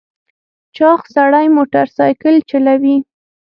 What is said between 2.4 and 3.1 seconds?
چلوي.